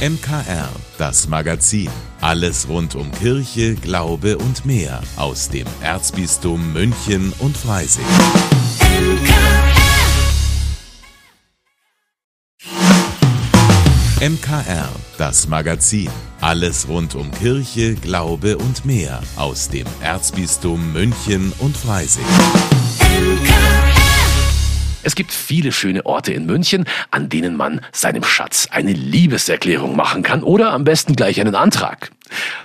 [0.00, 1.90] MKR, das Magazin.
[2.22, 8.06] Alles rund um Kirche, Glaube und mehr aus dem Erzbistum München und Freising.
[14.22, 14.88] MKR,
[15.18, 16.08] das Magazin.
[16.40, 22.79] Alles rund um Kirche, Glaube und mehr aus dem Erzbistum München und Freising.
[25.02, 30.22] Es gibt viele schöne Orte in München, an denen man seinem Schatz eine Liebeserklärung machen
[30.22, 32.10] kann oder am besten gleich einen Antrag.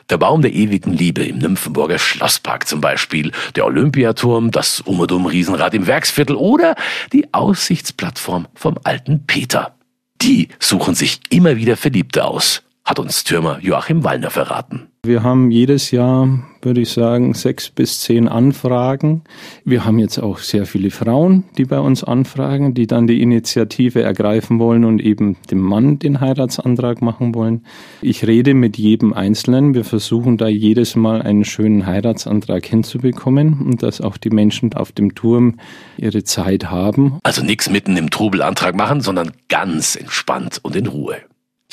[0.10, 5.74] Der Baum der ewigen Liebe im Nymphenburger Schlosspark zum Beispiel, der Olympiaturm, das Umodum Riesenrad
[5.74, 6.76] im Werksviertel oder
[7.14, 9.76] die Aussichtsplattform vom alten Peter.
[10.22, 14.90] Die suchen sich immer wieder Verliebte aus, hat uns Türmer Joachim Wallner verraten.
[15.08, 16.28] Wir haben jedes Jahr,
[16.62, 19.22] würde ich sagen, sechs bis zehn Anfragen.
[19.64, 24.02] Wir haben jetzt auch sehr viele Frauen, die bei uns anfragen, die dann die Initiative
[24.02, 27.66] ergreifen wollen und eben dem Mann den Heiratsantrag machen wollen.
[28.02, 29.76] Ich rede mit jedem Einzelnen.
[29.76, 34.92] Wir versuchen da jedes Mal einen schönen Heiratsantrag hinzubekommen und dass auch die Menschen auf
[34.92, 35.56] dem Turm
[35.98, 37.20] ihre Zeit haben.
[37.24, 41.18] Also nichts mitten im Trubelantrag machen, sondern ganz entspannt und in Ruhe.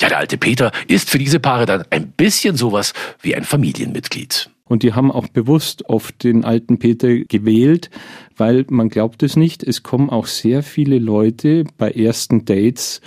[0.03, 4.49] Ja, der alte Peter ist für diese Paare dann ein bisschen sowas wie ein Familienmitglied.
[4.65, 7.89] Und die haben auch bewusst oft den alten Peter gewählt,
[8.35, 12.99] weil man glaubt es nicht, es kommen auch sehr viele Leute bei ersten Dates,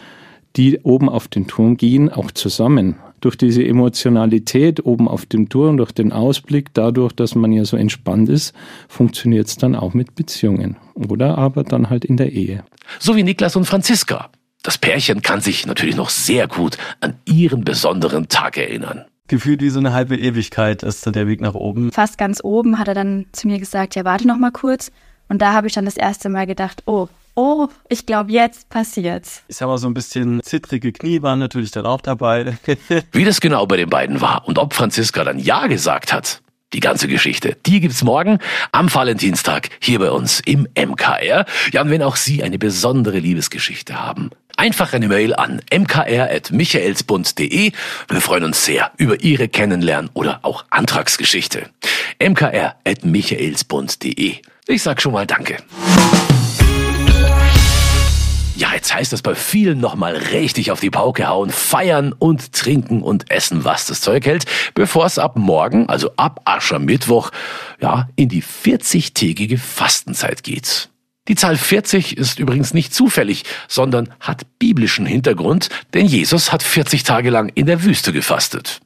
[0.56, 2.96] die oben auf den Turm gehen, auch zusammen.
[3.20, 7.76] Durch diese Emotionalität oben auf dem Turm, durch den Ausblick, dadurch, dass man ja so
[7.76, 8.54] entspannt ist,
[8.88, 10.78] funktioniert es dann auch mit Beziehungen.
[10.94, 12.64] Oder aber dann halt in der Ehe.
[13.00, 14.30] So wie Niklas und Franziska.
[14.66, 19.04] Das Pärchen kann sich natürlich noch sehr gut an ihren besonderen Tag erinnern.
[19.28, 21.92] Gefühlt wie so eine halbe Ewigkeit ist der Weg nach oben.
[21.92, 24.90] Fast ganz oben hat er dann zu mir gesagt, ja, warte noch mal kurz.
[25.28, 29.44] Und da habe ich dann das erste Mal gedacht, oh, oh, ich glaube, jetzt passiert's.
[29.46, 32.58] Ich sag mal, so ein bisschen zittrige Knie waren natürlich dann auch dabei.
[33.12, 36.42] Wie das genau bei den beiden war und ob Franziska dann Ja gesagt hat,
[36.76, 38.38] die ganze Geschichte, die gibt's morgen
[38.70, 41.46] am Valentinstag hier bei uns im MKR.
[41.72, 44.28] Ja, und wenn auch Sie eine besondere Liebesgeschichte haben,
[44.58, 47.72] einfach eine Mail an mkr.michaelsbund.de.
[48.08, 51.70] Wir freuen uns sehr über Ihre Kennenlernen oder auch Antragsgeschichte.
[52.22, 54.34] mkr.michaelsbund.de.
[54.68, 55.56] Ich sag schon mal Danke.
[58.56, 63.02] Ja, jetzt heißt es bei vielen nochmal richtig auf die Pauke hauen, feiern und trinken
[63.02, 67.32] und essen, was das Zeug hält, bevor es ab morgen, also ab Aschermittwoch,
[67.82, 70.88] ja, in die 40-tägige Fastenzeit geht.
[71.28, 77.02] Die Zahl 40 ist übrigens nicht zufällig, sondern hat biblischen Hintergrund, denn Jesus hat 40
[77.02, 78.80] Tage lang in der Wüste gefastet.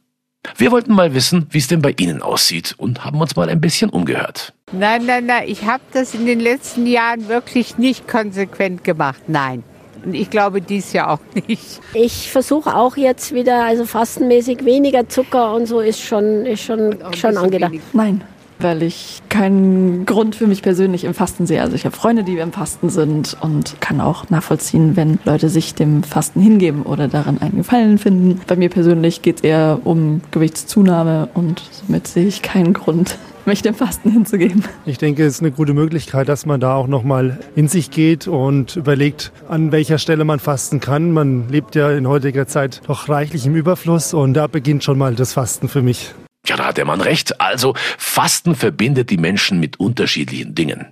[0.56, 3.60] Wir wollten mal wissen, wie es denn bei Ihnen aussieht und haben uns mal ein
[3.60, 4.52] bisschen umgehört.
[4.72, 9.62] Nein, nein, nein, ich habe das in den letzten Jahren wirklich nicht konsequent gemacht, nein.
[10.04, 11.80] Und ich glaube dies Jahr auch nicht.
[11.92, 16.96] Ich versuche auch jetzt wieder, also fastenmäßig weniger Zucker und so ist schon, ist schon,
[17.14, 17.72] schon angedacht.
[17.72, 17.84] Wenig.
[17.92, 18.22] Nein,
[18.62, 21.62] weil ich keinen Grund für mich persönlich im Fasten sehe.
[21.62, 25.74] Also ich habe Freunde, die im Fasten sind und kann auch nachvollziehen, wenn Leute sich
[25.74, 28.40] dem Fasten hingeben oder daran einen Gefallen finden.
[28.46, 33.62] Bei mir persönlich geht es eher um Gewichtszunahme und somit sehe ich keinen Grund, mich
[33.62, 34.64] dem Fasten hinzugeben.
[34.86, 38.28] Ich denke, es ist eine gute Möglichkeit, dass man da auch nochmal in sich geht
[38.28, 41.12] und überlegt, an welcher Stelle man fasten kann.
[41.12, 45.14] Man lebt ja in heutiger Zeit doch reichlich im Überfluss und da beginnt schon mal
[45.14, 46.14] das Fasten für mich.
[46.50, 47.40] Ja, da hat der Mann recht.
[47.40, 50.86] Also, Fasten verbindet die Menschen mit unterschiedlichen Dingen.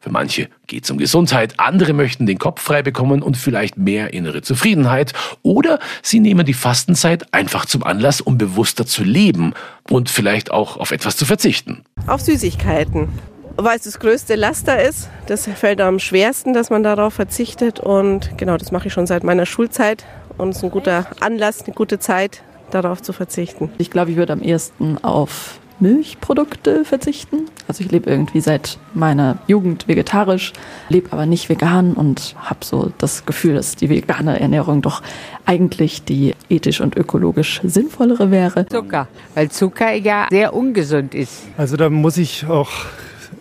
[0.00, 4.14] Für manche geht es um Gesundheit, andere möchten den Kopf frei bekommen und vielleicht mehr
[4.14, 5.12] innere Zufriedenheit.
[5.42, 9.52] Oder sie nehmen die Fastenzeit einfach zum Anlass, um bewusster zu leben
[9.90, 11.84] und vielleicht auch auf etwas zu verzichten.
[12.06, 13.10] Auf Süßigkeiten.
[13.56, 15.10] Weil es das größte Laster ist.
[15.26, 17.80] Das fällt am schwersten, dass man darauf verzichtet.
[17.80, 20.06] Und genau, das mache ich schon seit meiner Schulzeit.
[20.38, 22.42] Und es ist ein guter Anlass, eine gute Zeit,
[22.74, 23.70] darauf zu verzichten.
[23.78, 27.46] Ich glaube, ich würde am ehesten auf Milchprodukte verzichten.
[27.66, 30.52] Also ich lebe irgendwie seit meiner Jugend vegetarisch,
[30.88, 35.02] lebe aber nicht vegan und habe so das Gefühl, dass die vegane Ernährung doch
[35.44, 38.66] eigentlich die ethisch und ökologisch sinnvollere wäre.
[38.68, 41.42] Zucker, weil Zucker ja sehr ungesund ist.
[41.56, 42.70] Also da muss ich auch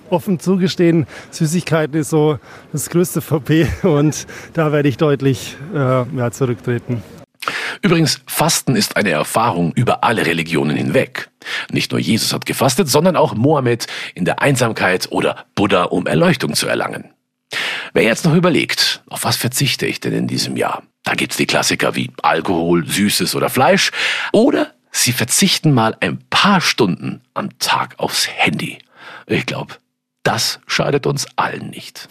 [0.10, 2.40] offen zugestehen, Süßigkeiten ist so
[2.72, 7.04] das größte VP und da werde ich deutlich äh, ja, zurücktreten.
[7.82, 11.30] Übrigens, Fasten ist eine Erfahrung über alle Religionen hinweg.
[11.72, 16.54] Nicht nur Jesus hat gefastet, sondern auch Mohammed in der Einsamkeit oder Buddha, um Erleuchtung
[16.54, 17.10] zu erlangen.
[17.94, 20.84] Wer jetzt noch überlegt, auf was verzichte ich denn in diesem Jahr?
[21.04, 23.92] Da gibt's die Klassiker wie Alkohol, Süßes oder Fleisch.
[24.32, 28.80] Oder Sie verzichten mal ein paar Stunden am Tag aufs Handy.
[29.26, 29.76] Ich glaube,
[30.24, 32.10] das schadet uns allen nicht.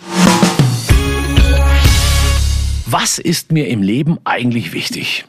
[2.86, 5.26] Was ist mir im Leben eigentlich wichtig?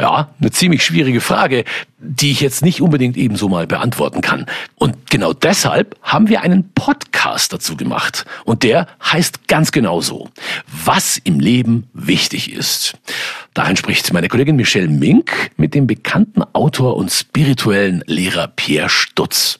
[0.00, 1.64] Ja, eine ziemlich schwierige Frage,
[1.98, 4.46] die ich jetzt nicht unbedingt ebenso mal beantworten kann.
[4.76, 8.24] Und genau deshalb haben wir einen Podcast dazu gemacht.
[8.46, 10.30] Und der heißt ganz genau so.
[10.84, 12.94] Was im Leben wichtig ist.
[13.52, 19.58] Darin spricht meine Kollegin Michelle Mink mit dem bekannten Autor und spirituellen Lehrer Pierre Stutz.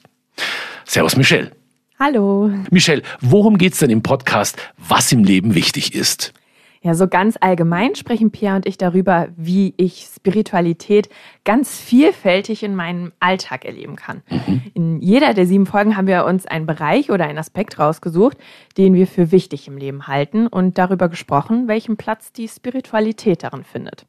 [0.85, 1.51] Servus Michelle.
[1.99, 2.49] Hallo.
[2.71, 6.33] Michelle, worum geht's denn im Podcast, was im Leben wichtig ist?
[6.83, 11.09] Ja, so ganz allgemein sprechen Pierre und ich darüber, wie ich Spiritualität
[11.43, 14.23] ganz vielfältig in meinem Alltag erleben kann.
[14.29, 14.61] Mhm.
[14.73, 18.37] In jeder der sieben Folgen haben wir uns einen Bereich oder einen Aspekt rausgesucht,
[18.77, 23.63] den wir für wichtig im Leben halten und darüber gesprochen, welchen Platz die Spiritualität darin
[23.63, 24.07] findet.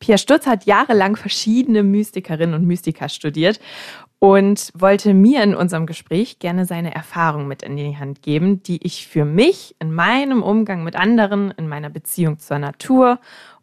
[0.00, 3.60] Pierre Stutz hat jahrelang verschiedene Mystikerinnen und Mystiker studiert
[4.24, 8.82] und wollte mir in unserem Gespräch gerne seine Erfahrung mit in die Hand geben, die
[8.82, 13.18] ich für mich in meinem Umgang mit anderen, in meiner Beziehung zur Natur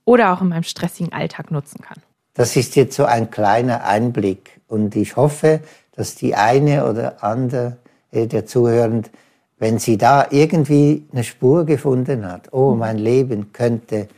[0.05, 1.97] oder auch in meinem stressigen Alltag nutzen kann.
[2.35, 5.61] Das ist jetzt so ein kleiner Einblick und ich hoffe,
[5.93, 7.77] dass die eine oder andere
[8.11, 9.11] äh, der Zuhörenden,
[9.57, 14.09] wenn sie da irgendwie eine Spur gefunden hat, oh, mein Leben könnte,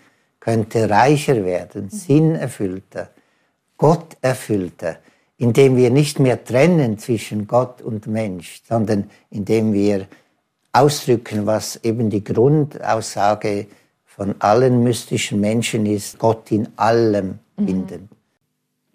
[0.41, 3.11] könnte reicher werden, sinnerfüllter,
[3.77, 4.97] gotterfüllter,
[5.43, 10.07] indem wir nicht mehr trennen zwischen Gott und Mensch, sondern indem wir
[10.71, 13.67] ausdrücken, was eben die Grundaussage
[14.05, 17.67] von allen mystischen Menschen ist, Gott in allem mhm.
[17.67, 18.09] finden.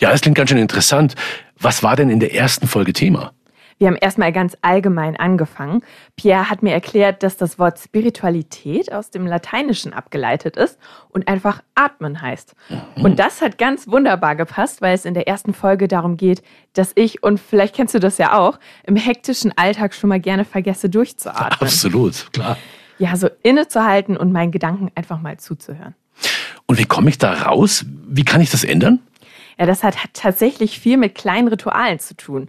[0.00, 1.16] Ja, das klingt ganz schön interessant.
[1.60, 3.32] Was war denn in der ersten Folge Thema?
[3.78, 5.82] Wir haben erstmal ganz allgemein angefangen.
[6.16, 10.78] Pierre hat mir erklärt, dass das Wort Spiritualität aus dem Lateinischen abgeleitet ist
[11.10, 12.54] und einfach atmen heißt.
[12.69, 13.04] Mhm.
[13.04, 16.42] Und das hat ganz wunderbar gepasst, weil es in der ersten Folge darum geht,
[16.72, 20.44] dass ich, und vielleicht kennst du das ja auch, im hektischen Alltag schon mal gerne
[20.44, 21.60] vergesse durchzuatmen.
[21.60, 22.58] Absolut, klar.
[22.98, 25.94] Ja, so innezuhalten und meinen Gedanken einfach mal zuzuhören.
[26.66, 27.84] Und wie komme ich da raus?
[28.08, 28.98] Wie kann ich das ändern?
[29.58, 32.48] Ja, das hat tatsächlich viel mit kleinen Ritualen zu tun.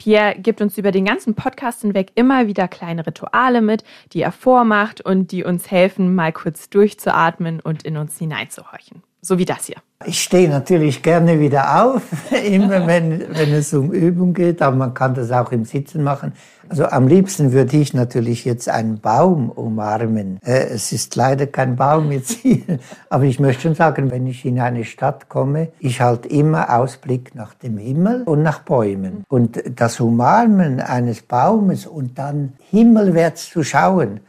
[0.00, 4.32] Pierre gibt uns über den ganzen Podcast hinweg immer wieder kleine Rituale mit, die er
[4.32, 9.02] vormacht und die uns helfen, mal kurz durchzuatmen und in uns hineinzuhorchen.
[9.20, 9.76] So wie das hier.
[10.06, 12.02] Ich stehe natürlich gerne wieder auf,
[12.46, 16.32] immer wenn, wenn es um Übung geht, aber man kann das auch im Sitzen machen.
[16.70, 20.38] Also am liebsten würde ich natürlich jetzt einen Baum umarmen.
[20.42, 22.62] Äh, es ist leider kein Baum jetzt hier,
[23.10, 27.34] aber ich möchte schon sagen, wenn ich in eine Stadt komme, ich halte immer Ausblick
[27.34, 29.24] nach dem Himmel und nach Bäumen.
[29.28, 34.20] Und das Umarmen eines Baumes und dann himmelwärts zu schauen,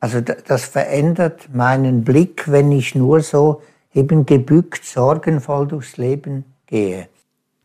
[0.00, 3.60] also das verändert meinen Blick, wenn ich nur so
[3.92, 7.08] eben gebückt, sorgenvoll durchs Leben gehe.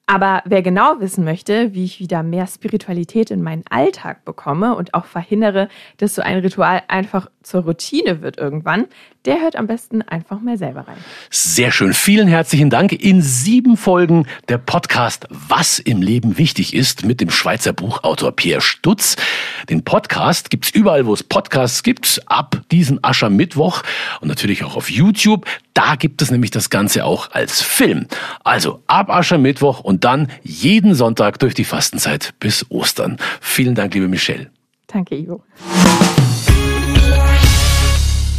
[0.07, 4.93] Aber wer genau wissen möchte, wie ich wieder mehr Spiritualität in meinen Alltag bekomme und
[4.93, 5.67] auch verhindere,
[5.97, 8.85] dass so ein Ritual einfach zur Routine wird irgendwann,
[9.25, 10.97] der hört am besten einfach mal selber rein.
[11.31, 11.93] Sehr schön.
[11.93, 12.91] Vielen herzlichen Dank.
[12.91, 18.61] In sieben Folgen der Podcast Was im Leben wichtig ist mit dem Schweizer Buchautor Pierre
[18.61, 19.15] Stutz.
[19.69, 23.81] Den Podcast gibt's überall, wo es Podcasts gibt, ab diesen Aschermittwoch
[24.21, 25.45] und natürlich auch auf YouTube.
[25.73, 28.07] Da gibt es nämlich das Ganze auch als Film.
[28.43, 33.17] Also ab Aschermittwoch und dann jeden Sonntag durch die Fastenzeit bis Ostern.
[33.41, 34.49] Vielen Dank, liebe Michelle.
[34.87, 35.43] Danke, Ivo.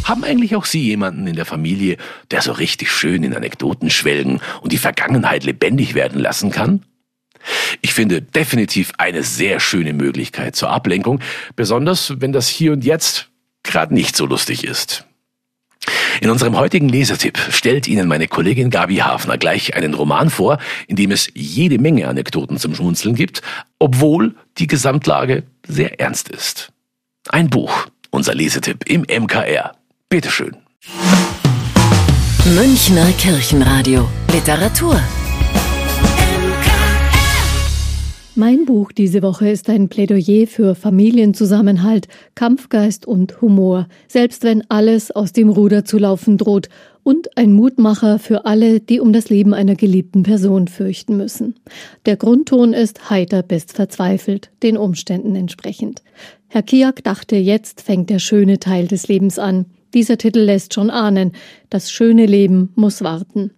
[0.03, 1.97] Haben eigentlich auch Sie jemanden in der Familie,
[2.31, 6.83] der so richtig schön in Anekdoten schwelgen und die Vergangenheit lebendig werden lassen kann?
[7.81, 11.19] Ich finde definitiv eine sehr schöne Möglichkeit zur Ablenkung,
[11.55, 13.29] besonders wenn das Hier und Jetzt
[13.63, 15.05] gerade nicht so lustig ist.
[16.21, 20.57] In unserem heutigen Lesetipp stellt Ihnen meine Kollegin Gabi Hafner gleich einen Roman vor,
[20.87, 23.41] in dem es jede Menge Anekdoten zum Schmunzeln gibt,
[23.79, 26.71] obwohl die Gesamtlage sehr ernst ist.
[27.29, 29.73] Ein Buch, unser Lesetipp im MKR.
[30.09, 30.55] Bitteschön.
[32.55, 34.07] Münchner Kirchenradio.
[34.31, 35.01] Literatur.
[38.39, 45.09] Mein Buch diese Woche ist ein Plädoyer für Familienzusammenhalt, Kampfgeist und Humor, selbst wenn alles
[45.09, 46.69] aus dem Ruder zu laufen droht,
[47.01, 51.55] und ein Mutmacher für alle, die um das Leben einer geliebten Person fürchten müssen.
[52.05, 56.03] Der Grundton ist heiter bis verzweifelt, den Umständen entsprechend.
[56.47, 59.65] Herr Kiak dachte, jetzt fängt der schöne Teil des Lebens an.
[59.97, 61.31] Dieser Titel lässt schon ahnen,
[61.71, 63.49] das schöne Leben muss warten.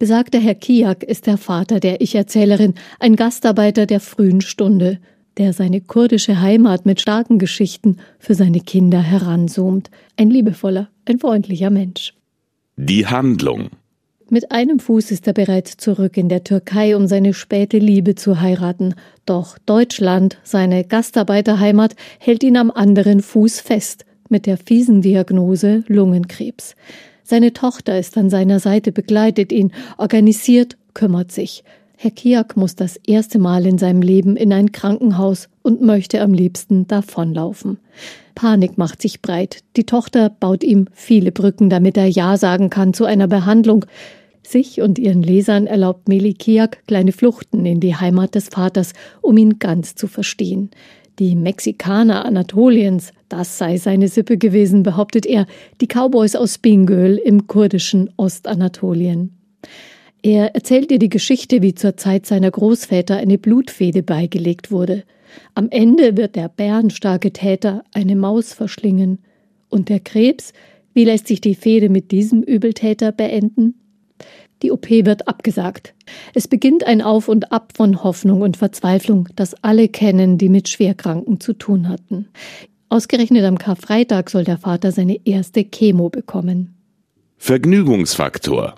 [0.00, 4.98] Besagter Herr Kiak ist der Vater der Ich-Erzählerin, ein Gastarbeiter der frühen Stunde,
[5.38, 9.88] der seine kurdische Heimat mit starken Geschichten für seine Kinder heranzoomt.
[10.16, 12.12] Ein liebevoller, ein freundlicher Mensch.
[12.76, 13.70] Die Handlung
[14.30, 18.40] mit einem Fuß ist er bereits zurück in der Türkei, um seine späte Liebe zu
[18.40, 18.96] heiraten.
[19.26, 26.74] Doch Deutschland, seine Gastarbeiterheimat, hält ihn am anderen Fuß fest mit der fiesen Diagnose Lungenkrebs.
[27.22, 31.64] Seine Tochter ist an seiner Seite, begleitet ihn, organisiert, kümmert sich.
[31.96, 36.34] Herr Kiak muss das erste Mal in seinem Leben in ein Krankenhaus und möchte am
[36.34, 37.78] liebsten davonlaufen.
[38.34, 39.60] Panik macht sich breit.
[39.76, 43.86] Die Tochter baut ihm viele Brücken, damit er Ja sagen kann zu einer Behandlung.
[44.42, 49.58] Sich und ihren Lesern erlaubt Melikiak kleine Fluchten in die Heimat des Vaters, um ihn
[49.58, 50.70] ganz zu verstehen.
[51.20, 55.46] Die Mexikaner Anatoliens, das sei seine Sippe gewesen, behauptet er,
[55.80, 59.32] die Cowboys aus Bingöl im kurdischen Ostanatolien.
[60.22, 65.04] Er erzählt ihr die Geschichte, wie zur Zeit seiner Großväter eine Blutfehde beigelegt wurde.
[65.54, 69.18] Am Ende wird der bärenstarke Täter eine Maus verschlingen.
[69.68, 70.52] Und der Krebs,
[70.94, 73.74] wie lässt sich die Fehde mit diesem Übeltäter beenden?
[74.62, 75.94] Die OP wird abgesagt.
[76.34, 80.68] Es beginnt ein Auf und Ab von Hoffnung und Verzweiflung, das alle kennen, die mit
[80.68, 82.28] Schwerkranken zu tun hatten.
[82.88, 86.74] Ausgerechnet am Karfreitag soll der Vater seine erste Chemo bekommen.
[87.38, 88.74] Vergnügungsfaktor.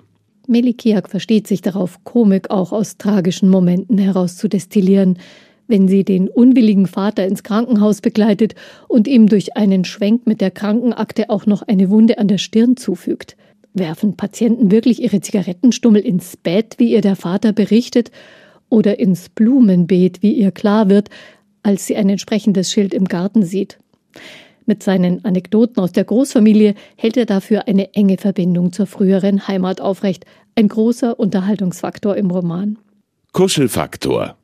[0.47, 5.19] Melikiak versteht sich darauf, Komik auch aus tragischen Momenten heraus zu destillieren,
[5.67, 8.55] wenn sie den unwilligen Vater ins Krankenhaus begleitet
[8.87, 12.77] und ihm durch einen Schwenk mit der Krankenakte auch noch eine Wunde an der Stirn
[12.77, 13.35] zufügt.
[13.79, 18.11] Werfen Patienten wirklich ihre Zigarettenstummel ins Bett, wie ihr der Vater berichtet,
[18.69, 21.09] oder ins Blumenbeet, wie ihr klar wird,
[21.63, 23.79] als sie ein entsprechendes Schild im Garten sieht?
[24.65, 29.79] Mit seinen Anekdoten aus der Großfamilie hält er dafür eine enge Verbindung zur früheren Heimat
[29.79, 32.77] aufrecht, ein großer Unterhaltungsfaktor im Roman.
[33.31, 34.35] Kuschelfaktor.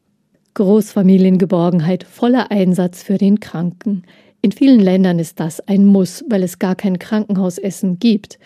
[0.54, 4.04] Großfamiliengeborgenheit, voller Einsatz für den Kranken.
[4.46, 8.40] In vielen Ländern ist das ein Muss, weil es gar kein Krankenhausessen gibt.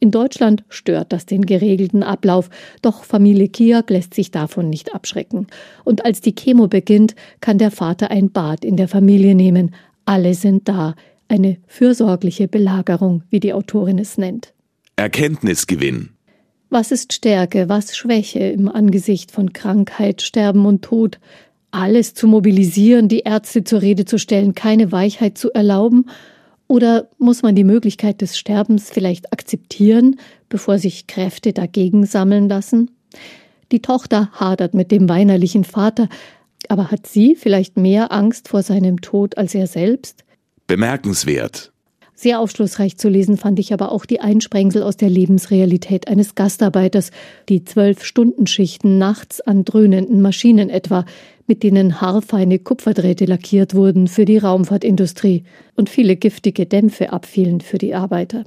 [0.00, 2.50] In Deutschland stört das den geregelten Ablauf,
[2.82, 5.46] doch Familie Kiak lässt sich davon nicht abschrecken.
[5.84, 9.76] Und als die Chemo beginnt, kann der Vater ein Bad in der Familie nehmen.
[10.06, 10.96] Alle sind da.
[11.28, 14.52] Eine fürsorgliche Belagerung, wie die Autorin es nennt.
[14.96, 16.10] Erkenntnisgewinn.
[16.68, 21.20] Was ist Stärke, was Schwäche im Angesicht von Krankheit, Sterben und Tod?
[21.74, 26.06] Alles zu mobilisieren, die Ärzte zur Rede zu stellen, keine Weichheit zu erlauben?
[26.68, 30.16] Oder muss man die Möglichkeit des Sterbens vielleicht akzeptieren,
[30.48, 32.90] bevor sich Kräfte dagegen sammeln lassen?
[33.72, 36.08] Die Tochter hadert mit dem weinerlichen Vater,
[36.68, 40.24] aber hat sie vielleicht mehr Angst vor seinem Tod als er selbst?
[40.66, 41.73] Bemerkenswert.
[42.16, 47.10] Sehr aufschlussreich zu lesen fand ich aber auch die Einsprengsel aus der Lebensrealität eines Gastarbeiters,
[47.48, 51.04] die Zwölf-Stunden-Schichten nachts an dröhnenden Maschinen etwa,
[51.46, 55.42] mit denen haarfeine Kupferdrähte lackiert wurden für die Raumfahrtindustrie
[55.74, 58.44] und viele giftige Dämpfe abfielen für die Arbeiter.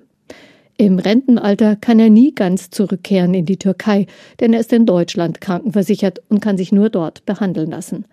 [0.77, 4.05] Im Rentenalter kann er nie ganz zurückkehren in die Türkei,
[4.39, 8.05] denn er ist in Deutschland krankenversichert und kann sich nur dort behandeln lassen.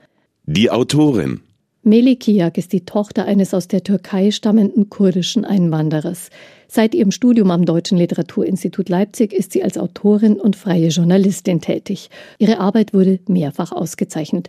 [0.46, 1.40] Die Autorin
[1.86, 6.30] Melikiak ist die Tochter eines aus der Türkei stammenden kurdischen Einwanderers.
[6.66, 12.08] Seit ihrem Studium am Deutschen Literaturinstitut Leipzig ist sie als Autorin und freie Journalistin tätig.
[12.38, 14.48] Ihre Arbeit wurde mehrfach ausgezeichnet.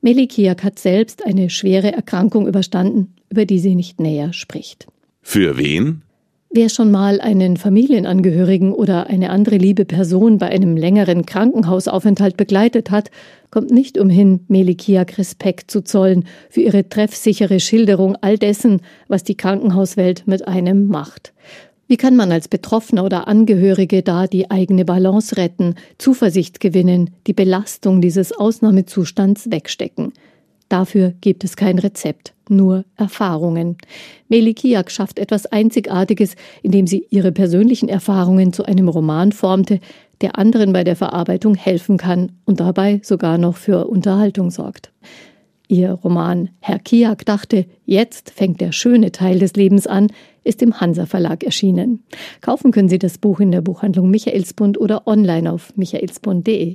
[0.00, 4.86] Melikiak hat selbst eine schwere Erkrankung überstanden, über die sie nicht näher spricht.
[5.20, 6.02] Für wen?
[6.56, 12.90] Wer schon mal einen Familienangehörigen oder eine andere liebe Person bei einem längeren Krankenhausaufenthalt begleitet
[12.90, 13.10] hat,
[13.50, 19.34] kommt nicht umhin, Melikiak Respekt zu zollen für ihre treffsichere Schilderung all dessen, was die
[19.34, 21.34] Krankenhauswelt mit einem macht.
[21.88, 27.34] Wie kann man als Betroffener oder Angehörige da die eigene Balance retten, Zuversicht gewinnen, die
[27.34, 30.14] Belastung dieses Ausnahmezustands wegstecken?
[30.70, 33.76] Dafür gibt es kein Rezept, nur Erfahrungen.
[34.28, 39.80] Melikiak schafft etwas Einzigartiges, indem sie ihre persönlichen Erfahrungen zu einem Roman formte,
[40.20, 44.92] der anderen bei der Verarbeitung helfen kann und dabei sogar noch für Unterhaltung sorgt.
[45.68, 50.08] Ihr Roman Herr Kiak dachte, jetzt fängt der schöne Teil des Lebens an,
[50.44, 52.04] ist im Hansa Verlag erschienen.
[52.40, 56.74] Kaufen können Sie das Buch in der Buchhandlung Michaelsbund oder online auf michaelsbund.de.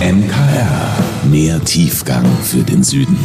[0.00, 0.96] MKR.
[1.30, 3.18] Mehr Tiefgang für den Süden.